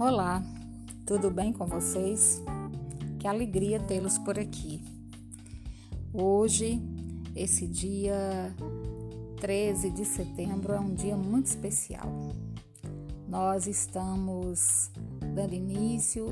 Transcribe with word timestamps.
Olá, 0.00 0.40
tudo 1.04 1.28
bem 1.28 1.52
com 1.52 1.66
vocês? 1.66 2.40
Que 3.18 3.26
alegria 3.26 3.80
tê-los 3.80 4.16
por 4.16 4.38
aqui. 4.38 4.80
Hoje, 6.14 6.80
esse 7.34 7.66
dia 7.66 8.54
13 9.40 9.90
de 9.90 10.04
setembro, 10.04 10.72
é 10.72 10.78
um 10.78 10.94
dia 10.94 11.16
muito 11.16 11.46
especial. 11.46 12.06
Nós 13.26 13.66
estamos 13.66 14.88
dando 15.34 15.54
início, 15.54 16.28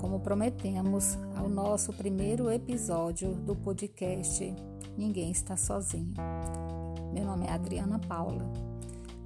como 0.00 0.20
prometemos, 0.20 1.18
ao 1.34 1.48
nosso 1.48 1.92
primeiro 1.92 2.48
episódio 2.48 3.34
do 3.34 3.56
podcast 3.56 4.54
Ninguém 4.96 5.32
Está 5.32 5.56
Sozinho. 5.56 6.14
Meu 7.12 7.24
nome 7.24 7.46
é 7.46 7.50
Adriana 7.50 7.98
Paula. 7.98 8.48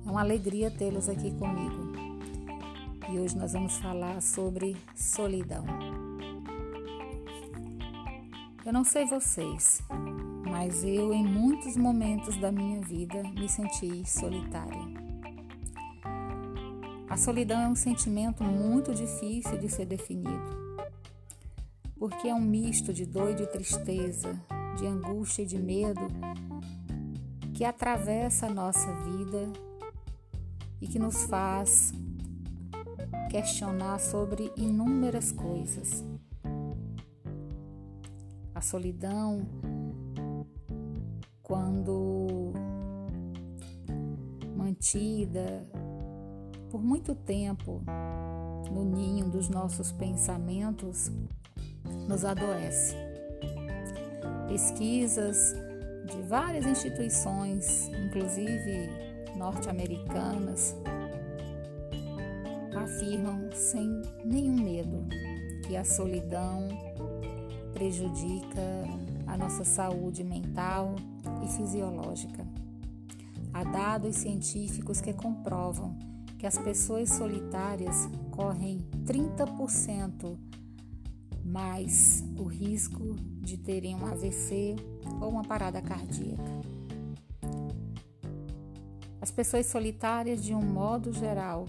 É 0.07 0.11
uma 0.11 0.23
alegria 0.23 0.71
tê-los 0.71 1.11
aqui 1.11 1.31
comigo 1.33 2.04
hoje 3.19 3.37
nós 3.37 3.53
vamos 3.53 3.77
falar 3.79 4.21
sobre 4.21 4.77
solidão. 4.95 5.65
Eu 8.65 8.73
não 8.73 8.83
sei 8.83 9.07
vocês, 9.07 9.83
mas 10.51 10.83
eu 10.83 11.13
em 11.13 11.25
muitos 11.25 11.77
momentos 11.77 12.37
da 12.37 12.51
minha 12.51 12.81
vida 12.81 13.23
me 13.23 13.49
senti 13.49 14.09
solitária. 14.09 14.81
A 17.09 17.17
solidão 17.17 17.61
é 17.61 17.69
um 17.69 17.77
sentimento 17.77 18.43
muito 18.43 18.95
difícil 18.95 19.59
de 19.59 19.69
ser 19.69 19.87
definido, 19.87 20.81
porque 21.99 22.29
é 22.29 22.35
um 22.35 22.41
misto 22.41 22.93
de 22.93 23.05
dor 23.05 23.31
e 23.31 23.35
de 23.35 23.47
tristeza, 23.47 24.35
de 24.79 24.87
angústia 24.87 25.43
e 25.43 25.47
de 25.47 25.59
medo 25.59 26.09
que 27.53 27.65
atravessa 27.65 28.47
a 28.47 28.51
nossa 28.51 28.93
vida 29.03 29.53
e 30.81 30.89
que 30.89 30.99
nos 30.99 31.25
faz 31.25 31.93
questionar 33.35 33.99
sobre 33.99 34.53
inúmeras 34.57 35.33
coisas. 35.33 36.05
A 38.55 38.61
solidão, 38.61 39.45
quando 41.43 42.53
mantida 44.57 45.69
por 46.71 46.81
muito 46.81 47.13
tempo 47.13 47.83
no 48.71 48.85
ninho 48.85 49.29
dos 49.29 49.49
nossos 49.49 49.91
pensamentos, 49.91 51.11
nos 52.07 52.25
adoece. 52.25 52.95
Pesquisas 54.47 55.57
de 56.07 56.23
várias 56.29 56.65
instituições, 56.67 57.89
inclusive 57.89 58.89
norte-americanas, 59.37 60.77
afirmam 62.85 63.51
sem 63.53 64.03
nenhum 64.23 64.63
medo 64.63 65.07
que 65.67 65.75
a 65.75 65.85
solidão 65.85 66.69
prejudica 67.73 68.61
a 69.27 69.39
nossa 69.39 69.65
saúde 69.65 70.23
mental 70.23 70.95
e 71.43 71.49
fisiológica. 71.49 72.47
Há 73.55 73.65
dados 73.65 74.17
científicos 74.17 75.01
que 75.01 75.15
comprovam 75.15 75.97
que 76.39 76.47
as 76.47 76.59
pessoas 76.59 77.09
solitárias 77.09 78.07
correm 78.31 78.79
30% 79.07 80.37
mais 81.43 82.23
o 82.37 82.45
risco 82.45 83.15
de 83.41 83.57
terem 83.57 83.95
um 83.95 84.05
AVC 84.05 84.77
ou 85.23 85.31
uma 85.31 85.43
parada 85.43 85.81
cardíaca. 85.81 86.53
As 89.23 89.31
pessoas 89.31 89.65
solitárias, 89.67 90.45
de 90.45 90.55
um 90.55 90.61
modo 90.61 91.11
geral, 91.13 91.65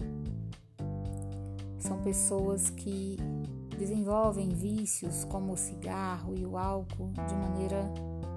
são 1.86 2.02
pessoas 2.02 2.68
que 2.68 3.16
desenvolvem 3.78 4.48
vícios 4.48 5.24
como 5.24 5.52
o 5.52 5.56
cigarro 5.56 6.34
e 6.36 6.44
o 6.44 6.58
álcool 6.58 7.12
de 7.12 7.34
maneira 7.34 7.84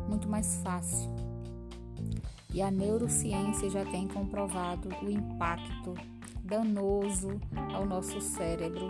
muito 0.07 0.29
mais 0.29 0.57
fácil. 0.57 1.09
E 2.53 2.61
a 2.61 2.69
neurociência 2.69 3.69
já 3.69 3.83
tem 3.85 4.07
comprovado 4.07 4.89
o 5.01 5.09
impacto 5.09 5.95
danoso 6.43 7.39
ao 7.73 7.85
nosso 7.85 8.21
cérebro 8.21 8.88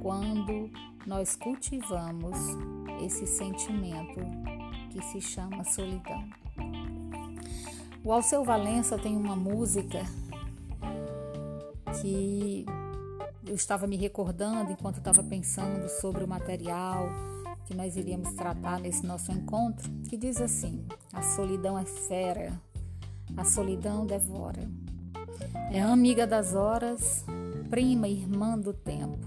quando 0.00 0.68
nós 1.06 1.36
cultivamos 1.36 2.36
esse 3.04 3.24
sentimento 3.26 4.20
que 4.90 5.00
se 5.02 5.20
chama 5.20 5.62
solidão. 5.62 6.24
O 8.04 8.12
Alceu 8.12 8.42
Valença 8.42 8.98
tem 8.98 9.16
uma 9.16 9.36
música 9.36 10.02
que 12.00 12.66
eu 13.52 13.56
estava 13.56 13.86
me 13.86 13.96
recordando 13.96 14.72
enquanto 14.72 14.96
estava 14.96 15.22
pensando 15.22 15.86
sobre 16.00 16.24
o 16.24 16.28
material 16.28 17.06
que 17.66 17.74
nós 17.74 17.98
iríamos 17.98 18.32
tratar 18.32 18.80
nesse 18.80 19.04
nosso 19.04 19.30
encontro, 19.30 19.90
que 20.08 20.16
diz 20.16 20.40
assim: 20.40 20.86
a 21.12 21.20
solidão 21.20 21.78
é 21.78 21.84
fera, 21.84 22.58
a 23.36 23.44
solidão 23.44 24.06
devora. 24.06 24.66
É 25.70 25.82
amiga 25.82 26.26
das 26.26 26.54
horas, 26.54 27.26
prima 27.68 28.08
irmã 28.08 28.58
do 28.58 28.72
tempo, 28.72 29.18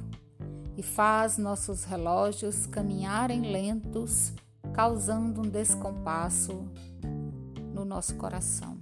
e 0.76 0.82
faz 0.82 1.38
nossos 1.38 1.84
relógios 1.84 2.66
caminharem 2.66 3.52
lentos, 3.52 4.34
causando 4.74 5.42
um 5.42 5.50
descompasso 5.50 6.68
no 7.76 7.86
nosso 7.86 8.16
coração. 8.16 8.80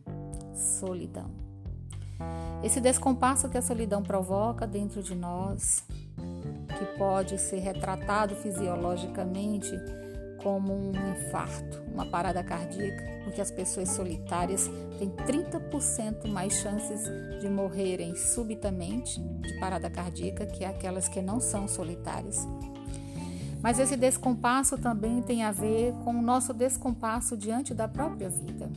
Solidão. 0.55 1.42
Esse 2.63 2.79
descompasso 2.79 3.50
que 3.50 3.57
a 3.57 3.62
solidão 3.62 4.01
provoca 4.01 4.66
dentro 4.66 5.03
de 5.03 5.13
nós, 5.13 5.84
que 6.78 6.97
pode 6.97 7.38
ser 7.38 7.59
retratado 7.59 8.35
fisiologicamente 8.35 9.72
como 10.41 10.74
um 10.74 10.91
infarto, 11.12 11.81
uma 11.94 12.06
parada 12.06 12.44
cardíaca, 12.44 13.03
porque 13.24 13.40
as 13.40 13.50
pessoas 13.50 13.90
solitárias 13.90 14.69
têm 15.00 15.09
30% 15.09 16.28
mais 16.28 16.53
chances 16.53 17.01
de 17.40 17.50
morrerem 17.50 18.16
subitamente 18.16 19.19
de 19.22 19.59
parada 19.59 19.90
cardíaca 19.90 20.45
que 20.45 20.66
aquelas 20.66 21.07
que 21.07 21.22
não 21.22 21.40
são 21.40 21.68
solitárias. 21.68 22.45
Mas 23.62 23.80
esse 23.80 23.95
descompasso 23.95 24.78
também 24.78 25.22
tem 25.22 25.44
a 25.44 25.51
ver 25.51 25.94
com 26.03 26.12
o 26.12 26.22
nosso 26.22 26.53
descompasso 26.53 27.38
diante 27.38 27.74
da 27.74 27.88
própria 27.88 28.30
vida. 28.30 28.69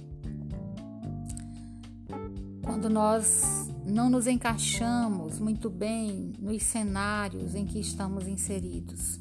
Quando 2.66 2.90
nós 2.90 3.72
não 3.86 4.10
nos 4.10 4.26
encaixamos 4.26 5.38
muito 5.38 5.70
bem 5.70 6.32
nos 6.40 6.64
cenários 6.64 7.54
em 7.54 7.64
que 7.64 7.78
estamos 7.78 8.26
inseridos. 8.26 9.20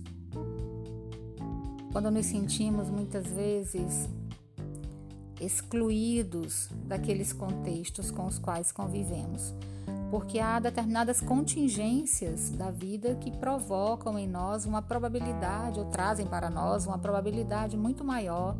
Quando 1.91 2.09
nos 2.09 2.25
sentimos 2.25 2.89
muitas 2.89 3.27
vezes 3.27 4.09
excluídos 5.39 6.69
daqueles 6.87 7.31
contextos 7.31 8.09
com 8.09 8.25
os 8.25 8.39
quais 8.39 8.71
convivemos, 8.71 9.53
porque 10.09 10.39
há 10.39 10.59
determinadas 10.59 11.21
contingências 11.21 12.49
da 12.49 12.71
vida 12.71 13.15
que 13.15 13.29
provocam 13.29 14.17
em 14.17 14.27
nós 14.27 14.65
uma 14.65 14.81
probabilidade 14.81 15.79
ou 15.79 15.85
trazem 15.85 16.25
para 16.25 16.49
nós 16.49 16.87
uma 16.87 16.97
probabilidade 16.97 17.77
muito 17.77 18.03
maior 18.03 18.57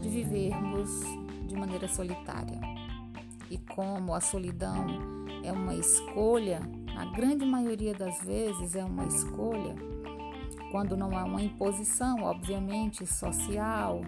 de 0.00 0.08
vivermos 0.08 0.88
de 1.46 1.54
maneira 1.54 1.86
solitária. 1.86 2.73
E 3.54 3.58
como 3.72 4.12
a 4.12 4.20
solidão 4.20 4.84
é 5.44 5.52
uma 5.52 5.76
escolha, 5.76 6.60
na 6.92 7.04
grande 7.12 7.46
maioria 7.46 7.94
das 7.94 8.20
vezes 8.24 8.74
é 8.74 8.84
uma 8.84 9.06
escolha, 9.06 9.76
quando 10.72 10.96
não 10.96 11.16
há 11.16 11.22
uma 11.22 11.40
imposição, 11.40 12.24
obviamente, 12.24 13.06
social, 13.06 14.00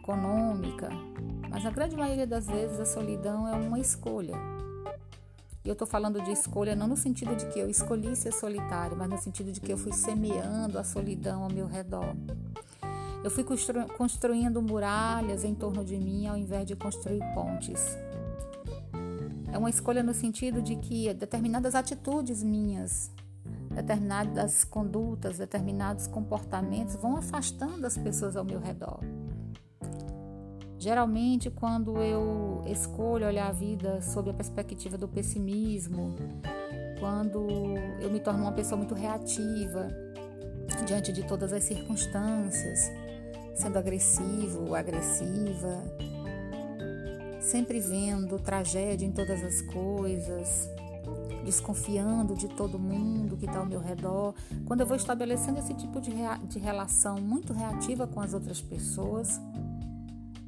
econômica, 0.00 0.88
mas 1.50 1.64
na 1.64 1.72
grande 1.72 1.96
maioria 1.96 2.28
das 2.28 2.46
vezes 2.46 2.78
a 2.78 2.84
solidão 2.84 3.48
é 3.48 3.56
uma 3.56 3.80
escolha. 3.80 4.36
E 5.64 5.68
eu 5.68 5.72
estou 5.72 5.88
falando 5.88 6.22
de 6.22 6.30
escolha 6.30 6.76
não 6.76 6.86
no 6.86 6.96
sentido 6.96 7.34
de 7.34 7.46
que 7.46 7.58
eu 7.58 7.68
escolhi 7.68 8.14
ser 8.14 8.32
solitário, 8.32 8.96
mas 8.96 9.10
no 9.10 9.18
sentido 9.18 9.50
de 9.50 9.60
que 9.60 9.72
eu 9.72 9.76
fui 9.76 9.92
semeando 9.92 10.78
a 10.78 10.84
solidão 10.84 11.42
ao 11.42 11.50
meu 11.50 11.66
redor. 11.66 12.14
Eu 13.24 13.32
fui 13.32 13.42
constru 13.42 13.84
construindo 13.96 14.62
muralhas 14.62 15.42
em 15.42 15.56
torno 15.56 15.84
de 15.84 15.98
mim 15.98 16.28
ao 16.28 16.36
invés 16.36 16.64
de 16.64 16.76
construir 16.76 17.18
pontes. 17.34 18.03
É 19.54 19.58
uma 19.58 19.70
escolha 19.70 20.02
no 20.02 20.12
sentido 20.12 20.60
de 20.60 20.74
que 20.74 21.14
determinadas 21.14 21.76
atitudes 21.76 22.42
minhas, 22.42 23.12
determinadas 23.70 24.64
condutas, 24.64 25.38
determinados 25.38 26.08
comportamentos 26.08 26.96
vão 26.96 27.16
afastando 27.16 27.86
as 27.86 27.96
pessoas 27.96 28.36
ao 28.36 28.44
meu 28.44 28.58
redor. 28.58 28.98
Geralmente, 30.76 31.52
quando 31.52 31.98
eu 31.98 32.64
escolho 32.66 33.28
olhar 33.28 33.46
a 33.46 33.52
vida 33.52 34.02
sob 34.02 34.28
a 34.28 34.34
perspectiva 34.34 34.98
do 34.98 35.06
pessimismo, 35.06 36.16
quando 36.98 37.46
eu 38.00 38.10
me 38.10 38.18
torno 38.18 38.40
uma 38.42 38.52
pessoa 38.52 38.76
muito 38.76 38.92
reativa 38.92 39.86
diante 40.84 41.12
de 41.12 41.24
todas 41.28 41.52
as 41.52 41.62
circunstâncias, 41.62 42.90
sendo 43.54 43.78
agressivo 43.78 44.74
agressiva, 44.74 45.80
sempre 47.44 47.78
vendo 47.78 48.38
tragédia 48.38 49.06
em 49.06 49.12
todas 49.12 49.42
as 49.44 49.60
coisas, 49.60 50.68
desconfiando 51.44 52.34
de 52.34 52.48
todo 52.48 52.78
mundo 52.78 53.36
que 53.36 53.44
está 53.44 53.58
ao 53.58 53.66
meu 53.66 53.80
redor, 53.80 54.34
quando 54.64 54.80
eu 54.80 54.86
vou 54.86 54.96
estabelecendo 54.96 55.58
esse 55.58 55.74
tipo 55.74 56.00
de, 56.00 56.10
de 56.48 56.58
relação 56.58 57.20
muito 57.20 57.52
reativa 57.52 58.06
com 58.06 58.20
as 58.20 58.32
outras 58.32 58.60
pessoas, 58.60 59.40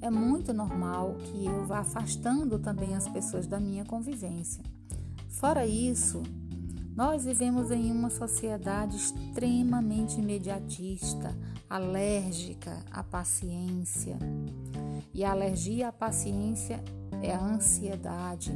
é 0.01 0.11
muito 0.11 0.53
normal 0.53 1.17
que 1.25 1.47
eu 1.47 1.67
vá 1.67 1.81
afastando 1.81 2.59
também 2.59 2.95
as 2.95 3.09
pessoas 3.09 3.47
da 3.47 3.61
minha 3.61 3.85
convivência. 3.85 4.63
Fora 5.29 5.67
isso, 5.67 6.23
nós 6.95 7.25
vivemos 7.25 7.71
em 7.71 7.93
uma 7.93 8.09
sociedade 8.09 8.97
extremamente 8.97 10.19
imediatista, 10.19 11.37
alérgica 11.69 12.83
à 12.91 13.03
paciência. 13.03 14.17
E 15.17 15.25
a 15.25 15.31
alergia 15.31 15.89
à 15.89 15.93
paciência 15.93 16.79
é 17.23 17.35
a 17.35 17.43
ansiedade. 17.43 18.53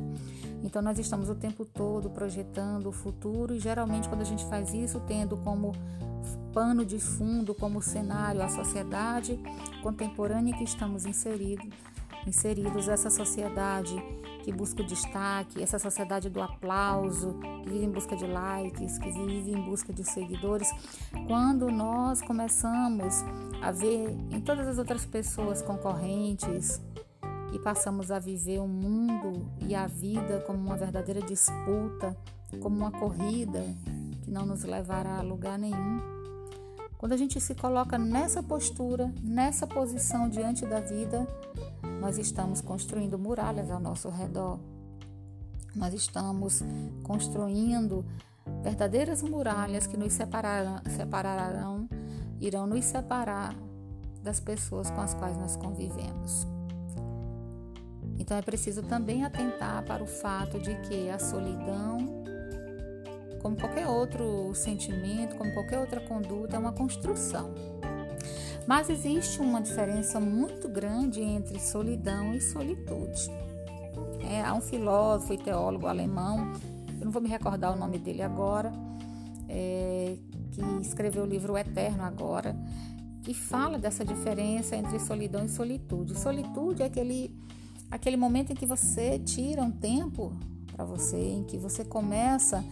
Então 0.63 0.83
nós 0.83 0.99
estamos 0.99 1.31
o 1.31 1.35
tempo 1.35 1.65
todo 1.65 2.11
projetando 2.11 2.91
o 2.91 2.93
futuro 2.93 3.55
e 3.55 3.59
geralmente 3.59 4.07
quando 4.11 4.21
a 4.21 4.27
gente 4.27 4.45
faz 4.45 4.75
isso, 4.75 5.01
tendo 5.07 5.39
como 5.39 5.73
pano 6.53 6.85
de 6.85 6.99
fundo, 6.99 7.55
como 7.55 7.81
cenário 7.81 8.43
a 8.43 8.49
sociedade 8.51 9.41
contemporânea 9.83 10.55
que 10.55 10.65
estamos 10.65 11.07
inseridos, 11.07 11.67
inseridos 12.27 12.89
essa 12.89 13.09
sociedade 13.09 13.95
que 14.43 14.53
busca 14.53 14.83
o 14.83 14.87
destaque, 14.87 15.63
essa 15.63 15.79
sociedade 15.79 16.29
do 16.29 16.41
aplauso, 16.41 17.39
que 17.63 17.71
vive 17.71 17.85
em 17.85 17.91
busca 17.91 18.17
de 18.17 18.27
likes, 18.27 18.99
que 18.99 19.11
vive 19.11 19.53
em 19.53 19.63
busca 19.63 19.93
de 19.93 20.05
seguidores. 20.05 20.69
Quando 21.27 21.71
nós 21.71 22.21
começamos 22.23 23.25
a 23.63 23.71
ver 23.71 24.11
em 24.31 24.41
todas 24.41 24.67
as 24.67 24.79
outras 24.79 25.05
pessoas 25.05 25.63
concorrentes 25.63 26.81
e 27.53 27.59
passamos 27.59 28.11
a 28.11 28.19
viver 28.19 28.61
o 28.61 28.69
mundo 28.69 29.51
e 29.61 29.75
a 29.75 29.87
vida 29.87 30.41
como 30.47 30.59
uma 30.59 30.77
verdadeira 30.77 31.21
disputa, 31.21 32.17
como 32.61 32.77
uma 32.77 32.91
corrida 32.91 33.63
que 34.23 34.31
não 34.31 34.47
nos 34.47 34.65
levará 34.65 35.19
a 35.19 35.23
lugar 35.23 35.59
nenhum. 35.59 36.01
Quando 37.01 37.13
a 37.13 37.17
gente 37.17 37.41
se 37.41 37.55
coloca 37.55 37.97
nessa 37.97 38.43
postura, 38.43 39.11
nessa 39.23 39.67
posição 39.67 40.29
diante 40.29 40.67
da 40.67 40.81
vida, 40.81 41.27
nós 42.01 42.17
estamos 42.17 42.63
construindo 42.63 43.19
muralhas 43.19 43.71
ao 43.71 43.79
nosso 43.79 44.09
redor. 44.09 44.59
Nós 45.77 45.93
estamos 45.93 46.63
construindo 47.03 48.05
verdadeiras 48.63 49.23
muralhas 49.23 49.87
que 49.87 49.97
nos 49.97 50.15
separarão, 50.15 50.81
separarão, 50.97 51.89
irão 52.41 52.67
nos 52.67 52.87
separar 52.87 53.55
das 54.23 54.41
pessoas 54.41 54.91
com 54.91 55.01
as 55.01 55.15
quais 55.15 55.37
nós 55.37 55.57
convivemos. 55.57 56.47
Então 58.19 58.37
é 58.37 58.43
preciso 58.43 58.83
também 58.83 59.25
atentar 59.25 59.85
para 59.85 60.03
o 60.03 60.07
fato 60.07 60.59
de 60.59 60.75
que 60.83 61.09
a 61.11 61.19
solidão, 61.19 61.99
como 63.41 63.57
qualquer 63.57 63.87
outro 63.87 64.55
sentimento, 64.55 65.37
como 65.37 65.53
qualquer 65.53 65.79
outra 65.79 66.01
conduta, 66.01 66.57
é 66.57 66.59
uma 66.59 66.73
construção. 66.73 67.55
Mas 68.67 68.89
existe 68.89 69.41
uma 69.41 69.61
diferença 69.61 70.21
muito 70.21 70.69
grande 70.69 71.21
entre 71.21 71.59
solidão 71.59 72.35
e 72.35 72.41
solitude. 72.41 73.31
É, 74.21 74.43
há 74.43 74.55
um 74.55 74.61
filósofo 74.61 75.33
e 75.33 75.39
teólogo 75.39 75.87
alemão, 75.87 76.53
eu 76.99 77.05
não 77.05 77.11
vou 77.11 77.23
me 77.23 77.29
recordar 77.29 77.73
o 77.73 77.79
nome 77.79 77.99
dele 77.99 78.23
agora, 78.23 78.73
é, 79.49 80.17
que 80.53 80.63
escreveu 80.81 81.25
o 81.25 81.27
livro 81.27 81.55
o 81.55 81.59
Eterno 81.59 82.03
agora, 82.05 82.55
que 83.23 83.35
fala 83.35 83.79
dessa 83.79 84.05
diferença 84.05 84.77
entre 84.77 84.99
solidão 85.01 85.45
e 85.45 85.49
solitude. 85.49 86.19
Solitude 86.19 86.83
é 86.83 86.87
aquele 86.87 87.35
aquele 87.91 88.17
momento 88.17 88.53
em 88.53 88.55
que 88.55 88.65
você 88.65 89.19
tira 89.19 89.63
um 89.63 89.71
tempo 89.71 90.33
para 90.73 90.85
você, 90.85 91.19
em 91.19 91.45
que 91.45 91.59
você 91.59 91.85
começa 91.85 92.65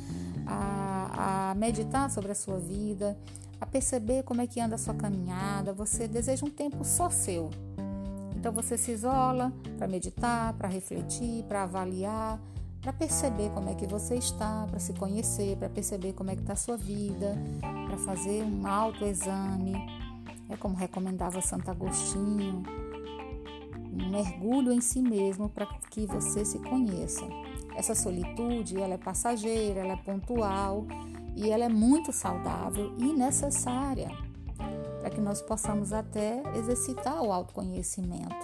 a, 0.46 1.50
a, 1.50 1.55
meditar 1.56 2.08
sobre 2.11 2.31
a 2.31 2.35
sua 2.35 2.58
vida, 2.58 3.19
a 3.60 3.66
perceber 3.66 4.22
como 4.22 4.40
é 4.40 4.46
que 4.46 4.60
anda 4.60 4.76
a 4.76 4.78
sua 4.78 4.94
caminhada, 4.94 5.72
você 5.72 6.06
deseja 6.06 6.44
um 6.44 6.50
tempo 6.50 6.84
só 6.84 7.10
seu. 7.10 7.50
Então 8.37 8.52
você 8.52 8.78
se 8.78 8.93
isola 8.93 9.52
para 9.76 9.88
meditar, 9.88 10.52
para 10.55 10.69
refletir, 10.69 11.43
para 11.44 11.64
avaliar, 11.64 12.40
para 12.81 12.93
perceber 12.93 13.50
como 13.50 13.69
é 13.69 13.75
que 13.75 13.87
você 13.87 14.14
está, 14.14 14.66
para 14.70 14.78
se 14.78 14.93
conhecer, 14.93 15.56
para 15.56 15.69
perceber 15.69 16.12
como 16.12 16.31
é 16.31 16.37
que 16.37 16.43
está 16.43 16.52
a 16.52 16.56
sua 16.56 16.76
vida, 16.76 17.37
para 17.60 17.99
fazer 17.99 18.44
um 18.44 18.66
autoexame. 18.66 19.75
É 20.49 20.56
como 20.56 20.76
recomendava 20.76 21.40
Santo 21.40 21.70
Agostinho, 21.70 22.62
um 23.93 24.11
mergulho 24.11 24.72
em 24.72 24.81
si 24.81 25.02
mesmo 25.02 25.49
para 25.49 25.66
que 25.90 26.06
você 26.06 26.44
se 26.44 26.58
conheça. 26.61 27.26
Essa 27.75 27.94
solitude, 27.94 28.81
ela 28.81 28.94
é 28.94 28.99
passageira, 28.99 29.81
ela 29.81 29.94
é 29.94 29.96
pontual 29.96 30.87
e 31.38 31.50
ela 31.50 31.64
é 31.64 31.69
muito 31.69 32.12
saudável 32.12 32.93
e 32.99 33.12
necessária 33.12 34.11
para 34.99 35.08
que 35.08 35.20
nós 35.20 35.40
possamos 35.40 35.93
até 35.93 36.43
exercitar 36.58 37.23
o 37.23 37.32
autoconhecimento. 37.32 38.35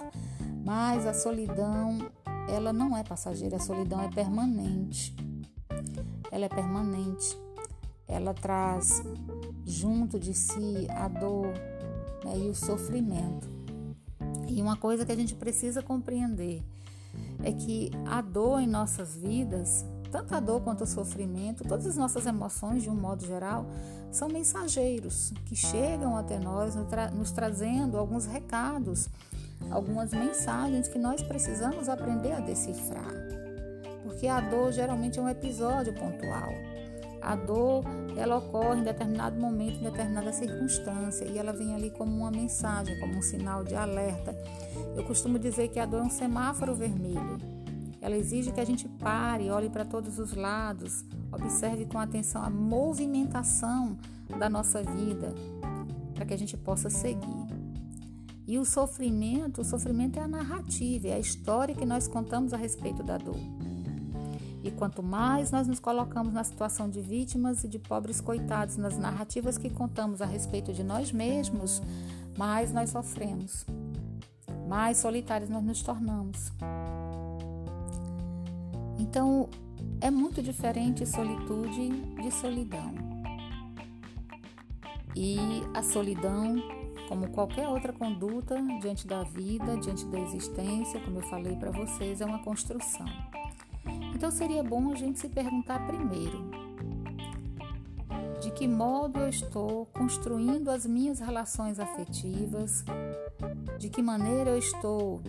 Mas 0.63 1.05
a 1.05 1.13
solidão, 1.13 2.09
ela 2.47 2.71
não 2.71 2.95
é 2.95 3.03
passageira, 3.03 3.57
a 3.57 3.59
solidão 3.59 3.99
é 4.01 4.09
permanente. 4.09 5.13
Ela 6.31 6.45
é 6.45 6.49
permanente. 6.49 7.37
Ela 8.07 8.33
traz 8.33 9.03
junto 9.65 10.17
de 10.17 10.33
si 10.33 10.87
a 10.89 11.09
dor 11.09 11.47
né, 12.23 12.37
e 12.37 12.49
o 12.49 12.55
sofrimento. 12.55 13.49
E 14.47 14.61
uma 14.61 14.77
coisa 14.77 15.05
que 15.05 15.11
a 15.11 15.17
gente 15.17 15.35
precisa 15.35 15.83
compreender 15.83 16.63
é 17.43 17.51
que 17.51 17.91
a 18.05 18.21
dor 18.21 18.61
em 18.61 18.67
nossas 18.67 19.17
vidas, 19.17 19.85
tanto 20.15 20.33
a 20.33 20.39
dor 20.39 20.61
quanto 20.61 20.85
o 20.85 20.87
sofrimento, 20.87 21.67
todas 21.67 21.85
as 21.85 21.97
nossas 21.97 22.25
emoções, 22.25 22.83
de 22.83 22.89
um 22.89 22.95
modo 22.95 23.25
geral, 23.25 23.65
são 24.09 24.29
mensageiros 24.29 25.33
que 25.45 25.57
chegam 25.57 26.15
até 26.15 26.39
nós, 26.39 26.73
nos 27.13 27.31
trazendo 27.31 27.97
alguns 27.97 28.25
recados, 28.25 29.09
algumas 29.69 30.13
mensagens 30.13 30.87
que 30.87 30.97
nós 30.97 31.21
precisamos 31.21 31.89
aprender 31.89 32.31
a 32.31 32.39
decifrar. 32.39 33.11
Porque 34.03 34.25
a 34.25 34.39
dor 34.39 34.71
geralmente 34.71 35.19
é 35.19 35.21
um 35.21 35.27
episódio 35.27 35.93
pontual. 35.93 36.53
A 37.21 37.35
dor, 37.35 37.83
ela 38.15 38.37
ocorre 38.37 38.79
em 38.79 38.83
determinado 38.83 39.37
momento, 39.37 39.79
em 39.79 39.83
determinada 39.83 40.31
circunstância, 40.31 41.25
e 41.25 41.37
ela 41.37 41.51
vem 41.51 41.75
ali 41.75 41.89
como 41.89 42.15
uma 42.15 42.31
mensagem, 42.31 42.97
como 43.01 43.17
um 43.17 43.21
sinal 43.21 43.65
de 43.65 43.75
alerta. 43.75 44.33
Eu 44.95 45.03
costumo 45.03 45.37
dizer 45.37 45.67
que 45.67 45.79
a 45.79 45.85
dor 45.85 45.99
é 45.99 46.03
um 46.03 46.09
semáforo 46.09 46.73
vermelho. 46.73 47.54
Ela 48.05 48.17
exige 48.17 48.51
que 48.51 48.59
a 48.61 48.65
gente 48.65 48.87
pare, 48.87 49.49
olhe 49.49 49.67
para 49.67 49.83
todos 49.83 50.19
os 50.19 50.35
lados, 50.35 51.03
observe 51.31 51.87
com 51.87 51.97
atenção 51.97 52.43
a 52.43 52.51
movimentação 52.51 53.97
da 54.37 54.47
nossa 54.47 54.83
vida, 54.83 55.33
para 56.13 56.23
que 56.23 56.33
a 56.35 56.37
gente 56.37 56.55
possa 56.55 56.87
seguir. 56.87 57.47
E 58.45 58.59
o 58.59 58.63
sofrimento, 58.63 59.61
o 59.61 59.65
sofrimento 59.65 60.19
é 60.19 60.21
a 60.21 60.27
narrativa, 60.27 61.07
é 61.07 61.13
a 61.13 61.19
história 61.19 61.73
que 61.73 61.83
nós 61.83 62.07
contamos 62.07 62.53
a 62.53 62.57
respeito 62.57 63.01
da 63.01 63.17
dor. 63.17 63.39
E 64.63 64.69
quanto 64.69 65.01
mais 65.01 65.49
nós 65.49 65.67
nos 65.67 65.79
colocamos 65.79 66.31
na 66.31 66.43
situação 66.43 66.87
de 66.87 67.01
vítimas 67.01 67.63
e 67.63 67.67
de 67.67 67.79
pobres 67.79 68.21
coitados 68.21 68.77
nas 68.77 68.95
narrativas 68.99 69.57
que 69.57 69.71
contamos 69.71 70.21
a 70.21 70.27
respeito 70.27 70.71
de 70.71 70.83
nós 70.83 71.11
mesmos, 71.11 71.81
mais 72.37 72.71
nós 72.71 72.91
sofremos, 72.91 73.65
mais 74.69 74.97
solitários 74.97 75.49
nós 75.49 75.63
nos 75.63 75.81
tornamos. 75.81 76.51
Então, 79.07 79.47
é 80.01 80.09
muito 80.09 80.41
diferente 80.41 81.05
solitude 81.05 81.89
de 82.21 82.31
solidão. 82.31 82.91
E 85.15 85.37
a 85.75 85.83
solidão, 85.83 86.55
como 87.07 87.29
qualquer 87.29 87.67
outra 87.67 87.93
conduta 87.93 88.59
diante 88.81 89.05
da 89.05 89.21
vida, 89.21 89.77
diante 89.77 90.05
da 90.07 90.19
existência, 90.19 90.99
como 91.01 91.19
eu 91.19 91.23
falei 91.29 91.55
para 91.55 91.69
vocês, 91.69 92.19
é 92.19 92.25
uma 92.25 92.39
construção. 92.39 93.05
Então 94.15 94.31
seria 94.31 94.63
bom 94.63 94.91
a 94.91 94.95
gente 94.95 95.19
se 95.19 95.29
perguntar 95.29 95.85
primeiro: 95.85 96.49
de 98.41 98.51
que 98.51 98.67
modo 98.67 99.19
eu 99.19 99.29
estou 99.29 99.85
construindo 99.87 100.69
as 100.69 100.85
minhas 100.85 101.19
relações 101.19 101.79
afetivas? 101.79 102.83
De 103.77 103.87
que 103.87 104.01
maneira 104.01 104.49
eu 104.49 104.57
estou 104.57 105.21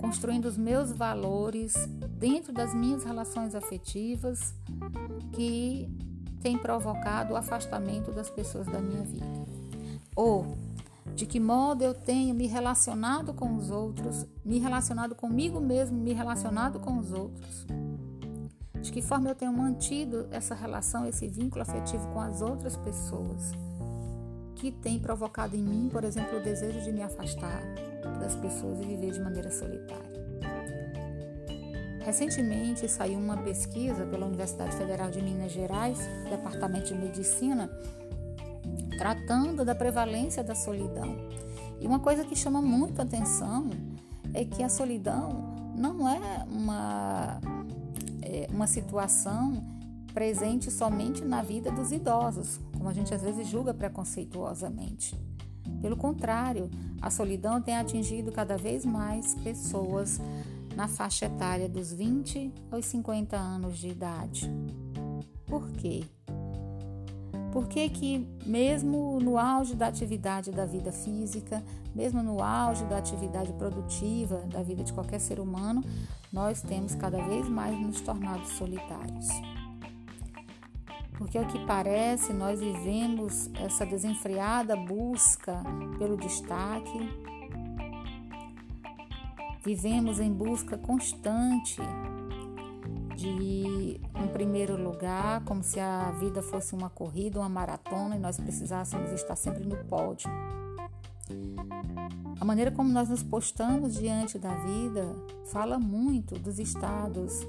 construindo 0.00 0.44
os 0.44 0.58
meus 0.58 0.92
valores 0.92 1.74
dentro 2.18 2.52
das 2.52 2.74
minhas 2.74 3.04
relações 3.04 3.54
afetivas 3.54 4.54
que 5.32 5.88
tem 6.40 6.58
provocado 6.58 7.34
o 7.34 7.36
afastamento 7.36 8.12
das 8.12 8.30
pessoas 8.30 8.66
da 8.66 8.80
minha 8.80 9.02
vida? 9.02 9.46
Ou 10.14 10.56
de 11.14 11.26
que 11.26 11.40
modo 11.40 11.82
eu 11.82 11.94
tenho 11.94 12.34
me 12.34 12.46
relacionado 12.46 13.32
com 13.32 13.56
os 13.56 13.70
outros, 13.70 14.26
me 14.44 14.58
relacionado 14.58 15.14
comigo 15.14 15.60
mesmo, 15.60 15.96
me 15.96 16.12
relacionado 16.12 16.80
com 16.80 16.98
os 16.98 17.12
outros? 17.12 17.66
de 18.86 18.92
que 18.92 19.02
forma 19.02 19.28
eu 19.28 19.34
tenho 19.34 19.52
mantido 19.52 20.28
essa 20.30 20.54
relação, 20.54 21.04
esse 21.06 21.26
vínculo 21.26 21.62
afetivo 21.62 22.06
com 22.12 22.20
as 22.20 22.40
outras 22.40 22.76
pessoas, 22.76 23.50
que 24.54 24.70
tem 24.70 25.00
provocado 25.00 25.56
em 25.56 25.62
mim, 25.62 25.88
por 25.90 26.04
exemplo, 26.04 26.38
o 26.38 26.42
desejo 26.42 26.80
de 26.82 26.92
me 26.92 27.02
afastar 27.02 27.62
das 28.20 28.36
pessoas 28.36 28.80
e 28.80 28.84
viver 28.84 29.10
de 29.10 29.20
maneira 29.20 29.50
solitária. 29.50 30.15
Recentemente 32.06 32.88
saiu 32.88 33.18
uma 33.18 33.36
pesquisa 33.36 34.06
pela 34.06 34.26
Universidade 34.26 34.76
Federal 34.76 35.10
de 35.10 35.20
Minas 35.20 35.50
Gerais, 35.50 35.98
Departamento 36.30 36.86
de 36.86 36.94
Medicina, 36.94 37.68
tratando 38.96 39.64
da 39.64 39.74
prevalência 39.74 40.44
da 40.44 40.54
solidão. 40.54 41.16
E 41.80 41.86
uma 41.86 41.98
coisa 41.98 42.24
que 42.24 42.36
chama 42.36 42.62
muito 42.62 43.02
atenção 43.02 43.70
é 44.32 44.44
que 44.44 44.62
a 44.62 44.68
solidão 44.68 45.52
não 45.76 46.08
é 46.08 46.46
uma, 46.48 47.40
é 48.22 48.46
uma 48.52 48.68
situação 48.68 49.64
presente 50.14 50.70
somente 50.70 51.24
na 51.24 51.42
vida 51.42 51.72
dos 51.72 51.90
idosos, 51.90 52.60
como 52.72 52.88
a 52.88 52.92
gente 52.92 53.12
às 53.12 53.20
vezes 53.20 53.48
julga 53.48 53.74
preconceituosamente. 53.74 55.18
Pelo 55.82 55.96
contrário, 55.96 56.70
a 57.02 57.10
solidão 57.10 57.60
tem 57.60 57.76
atingido 57.76 58.30
cada 58.30 58.56
vez 58.56 58.84
mais 58.84 59.34
pessoas 59.34 60.20
na 60.76 60.86
faixa 60.86 61.24
etária 61.24 61.68
dos 61.68 61.92
20 61.92 62.52
aos 62.70 62.84
50 62.84 63.36
anos 63.36 63.78
de 63.78 63.88
idade. 63.88 64.52
Por 65.46 65.70
quê? 65.72 66.04
Porque 67.50 67.88
que 67.88 68.28
mesmo 68.44 69.18
no 69.18 69.38
auge 69.38 69.74
da 69.74 69.86
atividade 69.86 70.50
da 70.50 70.66
vida 70.66 70.92
física, 70.92 71.64
mesmo 71.94 72.22
no 72.22 72.42
auge 72.42 72.84
da 72.84 72.98
atividade 72.98 73.50
produtiva 73.54 74.42
da 74.52 74.62
vida 74.62 74.84
de 74.84 74.92
qualquer 74.92 75.18
ser 75.18 75.40
humano, 75.40 75.82
nós 76.30 76.60
temos 76.60 76.94
cada 76.94 77.22
vez 77.22 77.48
mais 77.48 77.80
nos 77.80 78.02
tornado 78.02 78.46
solitários. 78.46 79.26
Porque, 81.16 81.38
ao 81.38 81.46
que 81.46 81.58
parece, 81.64 82.34
nós 82.34 82.60
vivemos 82.60 83.48
essa 83.54 83.86
desenfreada 83.86 84.76
busca 84.76 85.62
pelo 85.98 86.18
destaque, 86.18 86.98
vivemos 89.66 90.20
em 90.20 90.32
busca 90.32 90.78
constante 90.78 91.82
de 93.16 94.00
um 94.14 94.28
primeiro 94.28 94.80
lugar, 94.80 95.44
como 95.44 95.60
se 95.64 95.80
a 95.80 96.12
vida 96.12 96.40
fosse 96.40 96.72
uma 96.72 96.88
corrida, 96.88 97.40
uma 97.40 97.48
maratona 97.48 98.14
e 98.14 98.18
nós 98.20 98.36
precisássemos 98.36 99.10
estar 99.10 99.34
sempre 99.34 99.66
no 99.66 99.76
pódio. 99.86 100.30
A 102.38 102.44
maneira 102.44 102.70
como 102.70 102.92
nós 102.92 103.08
nos 103.08 103.24
postamos 103.24 103.94
diante 103.94 104.38
da 104.38 104.54
vida 104.54 105.16
fala 105.46 105.80
muito 105.80 106.38
dos 106.38 106.60
estados 106.60 107.44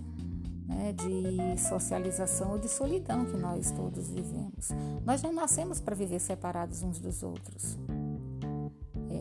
né, 0.66 0.94
de 0.94 1.62
socialização 1.62 2.54
ou 2.54 2.58
de 2.58 2.68
solidão 2.68 3.26
que 3.26 3.38
nós 3.38 3.70
todos 3.70 4.10
vivemos. 4.10 4.70
Nós 5.06 5.22
não 5.22 5.32
nascemos 5.32 5.80
para 5.80 5.94
viver 5.94 6.20
separados 6.20 6.82
uns 6.82 6.98
dos 6.98 7.22
outros. 7.22 7.78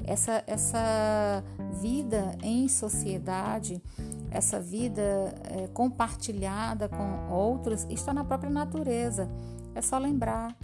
Essa, 0.07 0.45
essa 0.47 1.43
vida 1.81 2.37
em 2.43 2.69
sociedade, 2.69 3.83
essa 4.31 4.61
vida 4.61 5.03
é, 5.45 5.67
compartilhada 5.75 6.89
com 6.89 7.33
outros, 7.33 7.85
está 7.91 8.15
na 8.15 8.25
própria 8.25 8.51
natureza. 8.51 9.29
É 9.75 9.83
só 9.83 9.99
lembrar: 9.99 10.57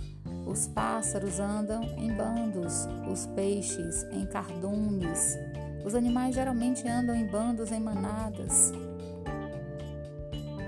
os 0.47 0.69
pássaros 0.69 1.41
andam 1.41 1.83
em 1.99 2.15
bandos, 2.15 2.87
os 3.11 3.27
peixes 3.27 4.05
em 4.13 4.27
cardumes, 4.27 5.37
os 5.85 5.95
animais 5.95 6.35
geralmente 6.35 6.87
andam 6.87 7.15
em 7.15 7.27
bandos, 7.27 7.73
em 7.73 7.81
manadas. 7.81 8.73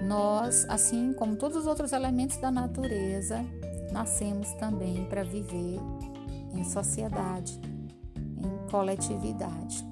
Nós, 0.07 0.67
assim 0.69 1.15
como 1.15 1.37
todos 1.37 1.57
os 1.57 1.67
outros 1.67 1.93
elementos 1.93 2.37
da 2.37 2.51
natureza, 2.51 3.45
nascemos 3.91 4.53
também 4.55 5.07
para 5.07 5.23
viver 5.23 5.81
em 6.53 6.65
sociedade, 6.65 7.59
coletividade. 8.75 9.87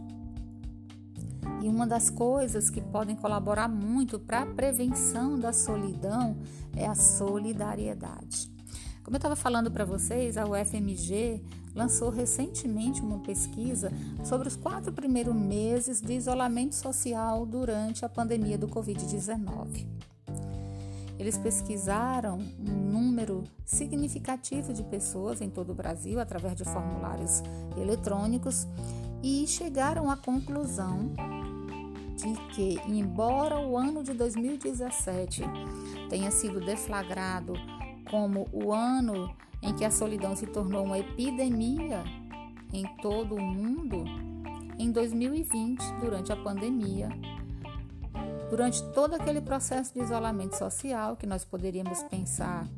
E 1.63 1.69
uma 1.69 1.87
das 1.87 2.11
coisas 2.11 2.69
que 2.69 2.81
podem 2.81 3.15
colaborar 3.15 3.69
muito 3.69 4.19
para 4.19 4.43
a 4.43 4.47
prevenção 4.47 5.39
da 5.39 5.53
solidão 5.53 6.37
é 6.75 6.85
a 6.85 6.95
solidariedade. 6.97 8.51
Como 9.05 9.15
eu 9.15 9.19
estava 9.19 9.37
falando 9.37 9.71
para 9.71 9.85
vocês, 9.85 10.37
a 10.37 10.45
UFMG 10.45 11.41
lançou 11.77 12.11
recentemente 12.11 13.01
uma 13.01 13.21
pesquisa 13.21 13.93
sobre 14.25 14.49
os 14.49 14.57
quatro 14.57 14.93
primeiros 14.93 15.35
meses 15.35 16.01
de 16.01 16.15
isolamento 16.15 16.75
social 16.75 17.47
durante 17.47 18.05
a 18.05 18.09
pandemia 18.09 18.59
do 18.59 18.67
Covid-19. 18.67 19.87
Eles 21.23 21.39
pesquisaram 21.39 22.37
um 22.59 22.73
número 22.91 23.45
significativo 23.65 24.73
de 24.73 24.83
pessoas 24.83 25.41
em 25.41 25.49
todo 25.49 25.71
o 25.71 25.75
Brasil 25.75 26.19
através 26.19 26.57
de 26.57 26.65
formulários 26.65 27.45
eletrônicos 27.77 28.67
e 29.23 29.47
chegaram 29.47 30.11
à 30.11 30.17
conclusão 30.17 31.13
de 32.17 32.35
que, 32.53 32.77
embora 32.89 33.57
o 33.57 33.79
ano 33.79 34.03
de 34.03 34.15
2017 34.15 35.43
tenha 36.11 36.33
sido 36.33 36.59
deflagrado 36.59 37.53
como 38.11 38.49
o 38.53 38.73
ano 38.73 39.33
em 39.63 39.73
que 39.77 39.85
a 39.85 39.93
solidão 39.93 40.35
se 40.35 40.49
tornou 40.49 40.85
uma 40.85 40.99
epidemia 40.99 42.03
em 42.73 42.85
todo 43.01 43.37
o 43.37 43.41
mundo, 43.41 44.05
em 44.77 44.91
2020, 44.91 45.81
durante 46.01 46.33
a 46.33 46.37
pandemia, 46.37 47.11
durante 48.53 48.83
todo 48.93 49.15
aquele 49.15 49.41
processo 49.41 49.95
de 49.95 50.01
isolamento 50.01 50.59
social, 50.59 51.17
que 51.17 51.27
nós 51.27 51.43
poderíamos 51.43 52.03
pensar 52.03 52.69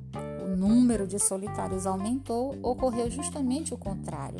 o 0.40 0.56
número 0.56 1.04
de 1.04 1.18
solitários 1.18 1.84
aumentou, 1.84 2.56
ocorreu 2.62 3.10
justamente 3.10 3.74
o 3.74 3.76
contrário. 3.76 4.38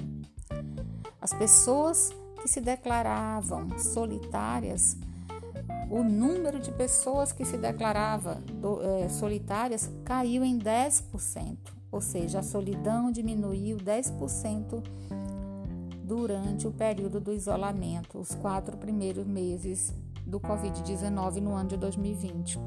As 1.21 1.35
pessoas 1.35 2.11
que 2.41 2.47
se 2.47 2.61
declaravam 2.61 3.77
solitárias, 3.77 4.97
o 5.91 6.05
número 6.05 6.61
de 6.61 6.71
pessoas 6.71 7.33
que 7.33 7.45
se 7.45 7.59
declarava 7.59 8.41
é, 9.03 9.09
solitárias 9.09 9.91
caiu 10.05 10.45
em 10.45 10.57
10% 10.57 11.57
ou 11.91 12.01
seja, 12.01 12.39
a 12.39 12.43
solidão 12.45 13.11
diminuiu 13.11 13.77
10% 13.77 14.83
durante 16.05 16.67
o 16.69 16.71
período 16.71 17.19
do 17.19 17.33
isolamento, 17.33 18.19
os 18.19 18.37
quatro 18.37 18.77
primeiros 18.77 19.27
meses 19.27 19.93
do 20.27 20.41
Covid-19 20.41 21.41
no 21.41 21.55
ano 21.55 21.69
de 21.71 21.77
2020. 21.77 22.59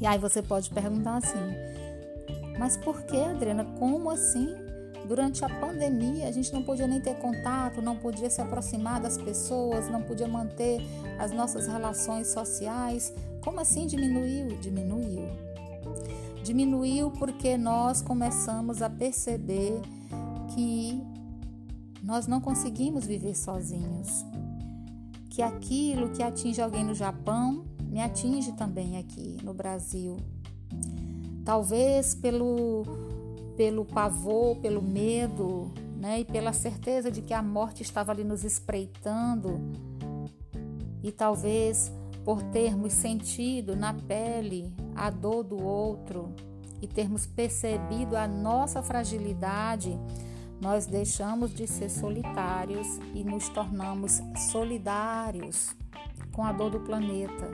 E 0.00 0.06
aí 0.06 0.18
você 0.18 0.42
pode 0.42 0.70
perguntar 0.70 1.16
assim: 1.16 1.38
mas 2.58 2.76
por 2.76 3.02
que, 3.02 3.16
Adriana? 3.16 3.64
Como 3.78 4.10
assim? 4.10 4.54
Durante 5.06 5.44
a 5.44 5.48
pandemia, 5.48 6.28
a 6.28 6.32
gente 6.32 6.50
não 6.52 6.62
podia 6.62 6.86
nem 6.86 6.98
ter 6.98 7.14
contato, 7.16 7.82
não 7.82 7.94
podia 7.96 8.30
se 8.30 8.40
aproximar 8.40 9.00
das 9.00 9.18
pessoas, 9.18 9.90
não 9.90 10.00
podia 10.00 10.26
manter 10.26 10.80
as 11.18 11.30
nossas 11.30 11.66
relações 11.66 12.28
sociais. 12.28 13.12
Como 13.42 13.60
assim 13.60 13.86
diminuiu? 13.86 14.56
Diminuiu. 14.58 15.28
Diminuiu 16.42 17.10
porque 17.10 17.58
nós 17.58 18.00
começamos 18.00 18.80
a 18.80 18.88
perceber 18.88 19.78
que 20.54 21.02
nós 22.02 22.26
não 22.26 22.40
conseguimos 22.40 23.04
viver 23.04 23.34
sozinhos. 23.34 24.24
Que 25.34 25.42
aquilo 25.42 26.10
que 26.10 26.22
atinge 26.22 26.62
alguém 26.62 26.84
no 26.84 26.94
Japão 26.94 27.64
me 27.90 28.00
atinge 28.00 28.52
também 28.52 28.98
aqui 28.98 29.36
no 29.42 29.52
Brasil. 29.52 30.16
Talvez 31.44 32.14
pelo, 32.14 32.84
pelo 33.56 33.84
pavor, 33.84 34.54
pelo 34.58 34.80
medo, 34.80 35.72
né, 35.98 36.20
e 36.20 36.24
pela 36.24 36.52
certeza 36.52 37.10
de 37.10 37.20
que 37.20 37.34
a 37.34 37.42
morte 37.42 37.82
estava 37.82 38.12
ali 38.12 38.22
nos 38.22 38.44
espreitando, 38.44 39.60
e 41.02 41.10
talvez 41.10 41.92
por 42.24 42.40
termos 42.44 42.92
sentido 42.92 43.74
na 43.74 43.92
pele 43.92 44.72
a 44.94 45.10
dor 45.10 45.42
do 45.42 45.60
outro 45.60 46.32
e 46.80 46.86
termos 46.86 47.26
percebido 47.26 48.16
a 48.16 48.28
nossa 48.28 48.84
fragilidade, 48.84 49.98
nós 50.60 50.86
deixamos 50.86 51.52
de 51.52 51.66
ser 51.66 51.88
solitários 51.88 52.86
e 53.14 53.24
nos 53.24 53.48
tornamos 53.48 54.20
solidários 54.50 55.76
com 56.32 56.44
a 56.44 56.52
dor 56.52 56.70
do 56.70 56.80
planeta, 56.80 57.50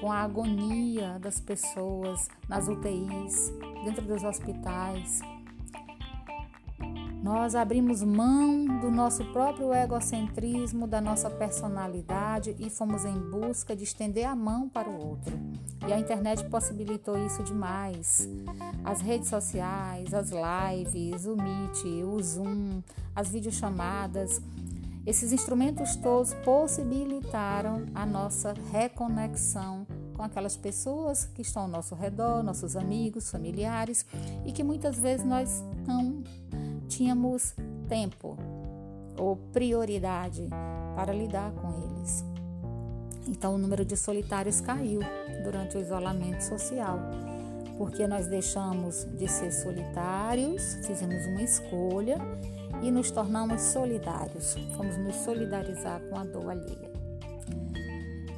com 0.00 0.10
a 0.10 0.18
agonia 0.18 1.18
das 1.18 1.40
pessoas 1.40 2.28
nas 2.48 2.68
UTIs, 2.68 3.52
dentro 3.84 4.02
dos 4.02 4.24
hospitais, 4.24 5.20
nós 7.28 7.54
abrimos 7.54 8.02
mão 8.02 8.64
do 8.80 8.90
nosso 8.90 9.22
próprio 9.32 9.74
egocentrismo, 9.74 10.86
da 10.86 10.98
nossa 10.98 11.28
personalidade 11.28 12.56
e 12.58 12.70
fomos 12.70 13.04
em 13.04 13.18
busca 13.18 13.76
de 13.76 13.84
estender 13.84 14.26
a 14.26 14.34
mão 14.34 14.66
para 14.66 14.88
o 14.88 15.08
outro. 15.08 15.38
E 15.86 15.92
a 15.92 15.98
internet 16.00 16.42
possibilitou 16.48 17.18
isso 17.18 17.42
demais. 17.42 18.26
As 18.82 19.02
redes 19.02 19.28
sociais, 19.28 20.14
as 20.14 20.30
lives, 20.30 21.26
o 21.26 21.36
Meet, 21.36 21.84
o 22.02 22.22
Zoom, 22.22 22.82
as 23.14 23.28
videochamadas, 23.28 24.40
esses 25.06 25.30
instrumentos 25.30 25.96
todos 25.96 26.32
possibilitaram 26.32 27.84
a 27.94 28.06
nossa 28.06 28.54
reconexão 28.72 29.86
com 30.18 30.22
aquelas 30.22 30.56
pessoas 30.56 31.26
que 31.26 31.42
estão 31.42 31.62
ao 31.62 31.68
nosso 31.68 31.94
redor, 31.94 32.42
nossos 32.42 32.74
amigos, 32.74 33.30
familiares, 33.30 34.04
e 34.44 34.50
que 34.50 34.64
muitas 34.64 34.98
vezes 34.98 35.24
nós 35.24 35.62
não 35.86 36.24
tínhamos 36.88 37.54
tempo 37.88 38.36
ou 39.16 39.36
prioridade 39.52 40.48
para 40.96 41.12
lidar 41.12 41.52
com 41.52 41.68
eles. 41.84 42.24
Então 43.26 43.54
o 43.54 43.58
número 43.58 43.84
de 43.84 43.96
solitários 43.96 44.60
caiu 44.60 45.00
durante 45.44 45.76
o 45.76 45.80
isolamento 45.80 46.40
social, 46.40 46.98
porque 47.76 48.06
nós 48.06 48.26
deixamos 48.26 49.04
de 49.16 49.28
ser 49.28 49.52
solitários, 49.52 50.74
fizemos 50.86 51.24
uma 51.26 51.42
escolha 51.42 52.18
e 52.82 52.90
nos 52.90 53.10
tornamos 53.10 53.60
solidários. 53.60 54.54
Fomos 54.76 54.96
nos 54.96 55.16
solidarizar 55.16 56.00
com 56.08 56.18
a 56.18 56.24
dor 56.24 56.50
alheia. 56.50 56.88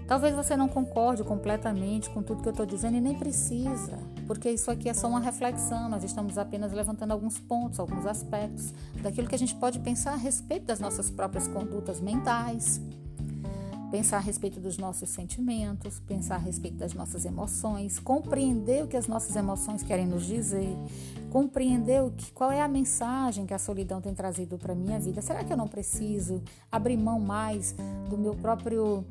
Talvez 0.07 0.35
você 0.35 0.57
não 0.57 0.69
concorde 0.69 1.23
completamente 1.23 2.11
com 2.11 2.21
tudo 2.21 2.42
que 2.42 2.49
eu 2.49 2.52
estou 2.52 2.66
dizendo 2.66 2.97
e 2.97 3.00
nem 3.00 3.16
precisa, 3.16 3.97
porque 4.31 4.49
isso 4.49 4.71
aqui 4.71 4.89
é 4.89 4.95
só 4.95 5.09
uma 5.09 5.19
reflexão. 5.19 5.89
Nós 5.89 6.05
estamos 6.05 6.39
apenas 6.39 6.73
levantando 6.73 7.11
alguns 7.11 7.41
pontos, 7.41 7.81
alguns 7.81 8.07
aspectos 8.07 8.73
daquilo 9.03 9.27
que 9.27 9.35
a 9.35 9.39
gente 9.39 9.57
pode 9.57 9.81
pensar 9.81 10.13
a 10.13 10.17
respeito 10.17 10.67
das 10.67 10.79
nossas 10.79 11.11
próprias 11.11 11.49
condutas 11.49 12.01
mentais 12.01 12.81
pensar 13.91 14.19
a 14.19 14.21
respeito 14.21 14.61
dos 14.61 14.79
nossos 14.79 15.11
sentimentos, 15.11 15.99
pensar 16.01 16.37
a 16.37 16.39
respeito 16.39 16.77
das 16.77 16.95
nossas 16.95 17.25
emoções, 17.25 17.99
compreender 17.99 18.85
o 18.85 18.87
que 18.87 18.97
as 18.97 19.07
nossas 19.07 19.35
emoções 19.35 19.83
querem 19.83 20.07
nos 20.07 20.25
dizer, 20.25 20.77
compreender 21.31 22.03
o 22.03 22.11
que, 22.11 22.33
qual 22.33 22.53
é 22.53 22.61
a 22.61 22.69
mensagem 22.69 23.47
que 23.47 23.55
a 23.55 23.59
solidão 23.59 24.01
tem 24.01 24.15
trazido 24.15 24.57
para 24.57 24.75
minha 24.75 24.99
vida. 24.99 25.21
Será 25.21 25.43
que 25.43 25.53
eu 25.53 25.57
não 25.57 25.67
preciso 25.67 26.43
abrir 26.71 26.97
mão 26.97 27.19
mais 27.19 27.75
do 28.09 28.17
meu 28.17 28.35
próprio 28.35 29.05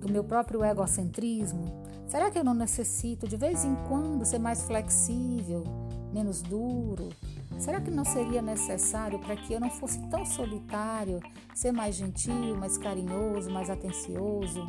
do 0.00 0.10
meu 0.10 0.24
próprio 0.24 0.64
egocentrismo? 0.64 1.82
Será 2.08 2.30
que 2.30 2.38
eu 2.38 2.44
não 2.44 2.54
necessito 2.54 3.28
de 3.28 3.36
vez 3.36 3.64
em 3.64 3.74
quando 3.88 4.24
ser 4.24 4.38
mais 4.38 4.62
flexível, 4.62 5.64
menos 6.12 6.42
duro? 6.42 7.10
Será 7.58 7.80
que 7.80 7.90
não 7.90 8.04
seria 8.04 8.42
necessário 8.42 9.18
para 9.18 9.36
que 9.36 9.52
eu 9.52 9.60
não 9.60 9.70
fosse 9.70 10.00
tão 10.08 10.24
solitário, 10.24 11.20
ser 11.54 11.72
mais 11.72 11.94
gentil, 11.94 12.56
mais 12.56 12.76
carinhoso, 12.76 13.50
mais 13.50 13.70
atencioso? 13.70 14.66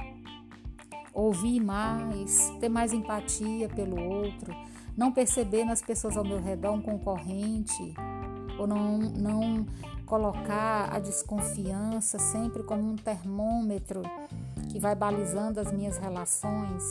Ouvir 1.13 1.59
mais, 1.59 2.51
ter 2.59 2.69
mais 2.69 2.93
empatia 2.93 3.69
pelo 3.69 4.01
outro, 4.01 4.53
não 4.95 5.11
perceber 5.11 5.65
nas 5.65 5.81
pessoas 5.81 6.17
ao 6.17 6.23
meu 6.23 6.41
redor 6.41 6.71
um 6.73 6.81
concorrente, 6.81 7.93
ou 8.57 8.67
não, 8.67 8.97
não 8.97 9.65
colocar 10.05 10.93
a 10.93 10.99
desconfiança 10.99 12.19
sempre 12.19 12.63
como 12.63 12.83
um 12.83 12.95
termômetro 12.95 14.01
que 14.71 14.79
vai 14.79 14.95
balizando 14.95 15.59
as 15.59 15.71
minhas 15.71 15.97
relações. 15.97 16.83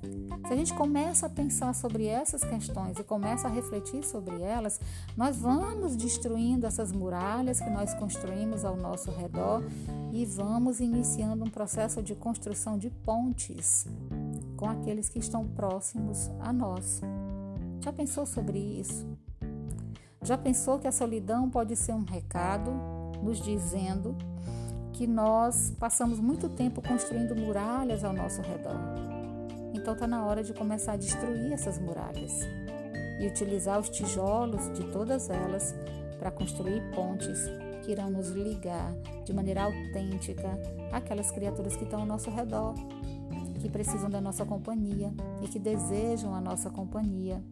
Se 0.00 0.52
a 0.52 0.56
gente 0.56 0.72
começa 0.74 1.26
a 1.26 1.28
pensar 1.28 1.74
sobre 1.74 2.06
essas 2.06 2.42
questões 2.44 2.98
e 2.98 3.04
começa 3.04 3.48
a 3.48 3.50
refletir 3.50 4.04
sobre 4.04 4.40
elas, 4.40 4.80
nós 5.16 5.36
vamos 5.36 5.96
destruindo 5.96 6.66
essas 6.66 6.92
muralhas 6.92 7.60
que 7.60 7.68
nós 7.68 7.92
construímos 7.94 8.64
ao 8.64 8.76
nosso 8.76 9.10
redor 9.10 9.62
e 10.12 10.24
vamos 10.24 10.78
iniciando 10.80 11.44
um 11.44 11.50
processo 11.50 12.00
de 12.02 12.14
construção 12.14 12.78
de 12.78 12.90
pontes 12.90 13.86
com 14.56 14.66
aqueles 14.66 15.08
que 15.08 15.18
estão 15.18 15.46
próximos 15.46 16.30
a 16.40 16.52
nós. 16.52 17.00
Já 17.80 17.92
pensou 17.92 18.24
sobre 18.24 18.58
isso? 18.58 19.06
Já 20.22 20.38
pensou 20.38 20.78
que 20.78 20.86
a 20.86 20.92
solidão 20.92 21.50
pode 21.50 21.74
ser 21.74 21.92
um 21.92 22.04
recado 22.04 22.70
nos 23.22 23.40
dizendo 23.40 24.16
que 24.92 25.06
nós 25.06 25.72
passamos 25.78 26.18
muito 26.20 26.48
tempo 26.48 26.82
construindo 26.82 27.34
muralhas 27.34 28.04
ao 28.04 28.12
nosso 28.12 28.42
redor? 28.42 29.07
Então 29.78 29.94
está 29.94 30.08
na 30.08 30.26
hora 30.26 30.42
de 30.42 30.52
começar 30.52 30.92
a 30.92 30.96
destruir 30.96 31.52
essas 31.52 31.78
muralhas 31.78 32.32
e 33.20 33.26
utilizar 33.26 33.78
os 33.78 33.88
tijolos 33.88 34.72
de 34.76 34.84
todas 34.90 35.30
elas 35.30 35.74
para 36.18 36.32
construir 36.32 36.82
pontes 36.94 37.38
que 37.84 37.92
irão 37.92 38.10
nos 38.10 38.30
ligar 38.30 38.92
de 39.24 39.32
maneira 39.32 39.62
autêntica 39.62 40.48
àquelas 40.92 41.30
criaturas 41.30 41.76
que 41.76 41.84
estão 41.84 42.00
ao 42.00 42.06
nosso 42.06 42.28
redor, 42.28 42.74
que 43.60 43.70
precisam 43.70 44.10
da 44.10 44.20
nossa 44.20 44.44
companhia 44.44 45.14
e 45.42 45.48
que 45.48 45.60
desejam 45.60 46.34
a 46.34 46.40
nossa 46.40 46.70
companhia 46.70 47.42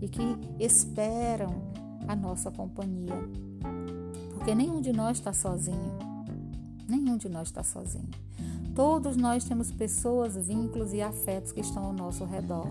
e 0.00 0.08
que 0.08 0.22
esperam 0.58 1.70
a 2.08 2.16
nossa 2.16 2.50
companhia. 2.50 3.14
Porque 4.32 4.54
nenhum 4.54 4.80
de 4.80 4.92
nós 4.92 5.18
está 5.18 5.32
sozinho. 5.32 5.98
Nenhum 6.88 7.16
de 7.16 7.28
nós 7.28 7.48
está 7.48 7.62
sozinho. 7.62 8.23
Todos 8.74 9.16
nós 9.16 9.44
temos 9.44 9.70
pessoas, 9.70 10.36
vínculos 10.36 10.92
e 10.92 11.00
afetos 11.00 11.52
que 11.52 11.60
estão 11.60 11.84
ao 11.84 11.92
nosso 11.92 12.24
redor. 12.24 12.66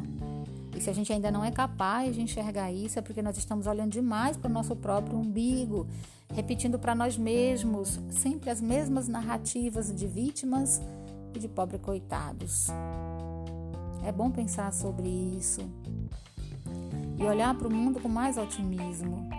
E 0.75 0.81
se 0.81 0.89
a 0.89 0.93
gente 0.93 1.13
ainda 1.13 1.31
não 1.31 1.45
é 1.45 1.49
capaz 1.49 2.13
de 2.13 2.21
enxergar 2.21 2.73
isso, 2.73 2.99
é 2.99 3.01
porque 3.01 3.21
nós 3.21 3.37
estamos 3.37 3.67
olhando 3.67 3.91
demais 3.91 4.35
para 4.35 4.49
o 4.49 4.53
nosso 4.53 4.75
próprio 4.75 5.17
umbigo, 5.17 5.87
repetindo 6.33 6.77
para 6.77 6.93
nós 6.93 7.17
mesmos 7.17 8.01
sempre 8.09 8.49
as 8.49 8.59
mesmas 8.59 9.07
narrativas 9.07 9.95
de 9.95 10.05
vítimas 10.05 10.81
e 11.33 11.39
de 11.39 11.47
pobres 11.47 11.79
coitados. 11.81 12.67
É 14.05 14.11
bom 14.11 14.29
pensar 14.29 14.73
sobre 14.73 15.07
isso 15.07 15.61
e 17.17 17.23
olhar 17.23 17.55
para 17.55 17.67
o 17.67 17.73
mundo 17.73 18.01
com 18.01 18.09
mais 18.09 18.37
otimismo 18.37 19.29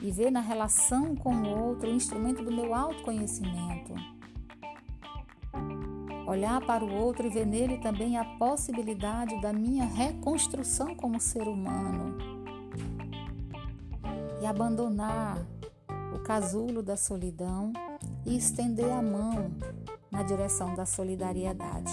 e 0.00 0.12
ver 0.12 0.30
na 0.30 0.40
relação 0.40 1.16
com 1.16 1.34
o 1.34 1.48
outro 1.48 1.90
o 1.90 1.94
instrumento 1.94 2.44
do 2.44 2.52
meu 2.52 2.72
autoconhecimento 2.74 4.19
olhar 6.30 6.64
para 6.64 6.84
o 6.84 6.94
outro 6.94 7.26
e 7.26 7.30
ver 7.30 7.44
nele 7.44 7.78
também 7.78 8.16
a 8.16 8.24
possibilidade 8.24 9.40
da 9.40 9.52
minha 9.52 9.84
reconstrução 9.84 10.94
como 10.94 11.20
ser 11.20 11.48
humano 11.48 12.16
e 14.40 14.46
abandonar 14.46 15.44
o 16.14 16.20
casulo 16.20 16.82
da 16.82 16.96
solidão 16.96 17.72
e 18.24 18.36
estender 18.36 18.90
a 18.92 19.02
mão 19.02 19.50
na 20.10 20.22
direção 20.22 20.74
da 20.74 20.86
solidariedade. 20.86 21.92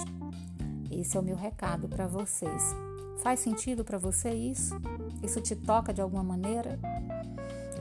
Esse 0.91 1.17
é 1.17 1.19
o 1.19 1.23
meu 1.23 1.35
recado 1.35 1.87
para 1.87 2.05
vocês. 2.05 2.75
Faz 3.23 3.39
sentido 3.39 3.83
para 3.83 3.97
você 3.97 4.29
isso? 4.29 4.75
Isso 5.23 5.41
te 5.41 5.55
toca 5.55 5.91
de 5.91 5.99
alguma 5.99 6.23
maneira? 6.23 6.79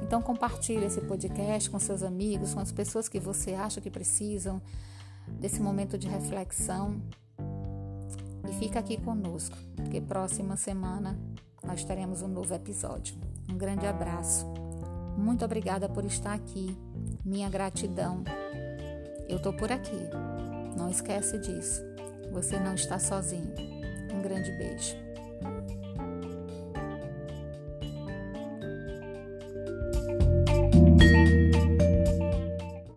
Então 0.02 0.22
compartilhe 0.22 0.86
esse 0.86 1.02
podcast 1.02 1.68
com 1.68 1.78
seus 1.78 2.02
amigos, 2.02 2.54
com 2.54 2.60
as 2.60 2.72
pessoas 2.72 3.08
que 3.08 3.20
você 3.20 3.52
acha 3.52 3.80
que 3.80 3.90
precisam 3.90 4.60
desse 5.40 5.60
momento 5.60 5.98
de 5.98 6.08
reflexão 6.08 7.00
e 8.48 8.52
fica 8.54 8.78
aqui 8.78 8.96
conosco, 8.96 9.56
porque 9.74 10.00
próxima 10.00 10.56
semana 10.56 11.18
nós 11.64 11.84
teremos 11.84 12.22
um 12.22 12.28
novo 12.28 12.54
episódio. 12.54 13.16
Um 13.50 13.56
grande 13.56 13.86
abraço. 13.86 14.46
Muito 15.16 15.44
obrigada 15.44 15.88
por 15.88 16.04
estar 16.04 16.34
aqui. 16.34 16.76
Minha 17.24 17.48
gratidão. 17.48 18.22
Eu 19.28 19.40
tô 19.40 19.52
por 19.52 19.72
aqui. 19.72 19.98
Não 20.76 20.88
esquece 20.88 21.38
disso. 21.38 21.82
Você 22.32 22.58
não 22.60 22.74
está 22.74 22.98
sozinho. 22.98 23.54
Um 24.12 24.22
grande 24.22 24.52
beijo. 24.52 25.05